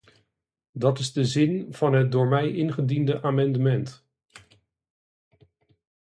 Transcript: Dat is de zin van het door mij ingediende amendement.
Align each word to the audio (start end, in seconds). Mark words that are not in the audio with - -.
Dat 0.71 0.99
is 0.99 1.11
de 1.13 1.25
zin 1.25 1.73
van 1.73 1.93
het 1.93 2.11
door 2.11 2.27
mij 2.27 2.51
ingediende 2.51 3.21
amendement. 3.21 4.05